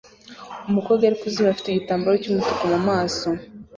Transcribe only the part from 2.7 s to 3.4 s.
mu maso